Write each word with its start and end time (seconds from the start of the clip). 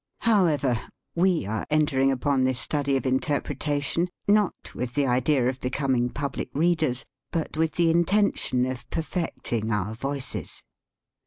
However, 0.21 0.79
we 1.13 1.45
are 1.45 1.67
en 1.69 1.85
tering 1.85 2.11
upon 2.11 2.43
this 2.43 2.59
study 2.59 2.97
of 2.97 3.05
interpretation, 3.05 4.09
not 4.27 4.73
with 4.73 4.95
the 4.95 5.05
idea 5.05 5.47
of 5.47 5.59
becoming 5.59 6.09
public 6.09 6.49
readers, 6.55 7.05
but 7.31 7.55
with 7.55 7.73
the 7.73 7.91
intention 7.91 8.65
of 8.65 8.89
perfecting 8.89 9.71
our 9.71 9.93
voices. 9.93 10.63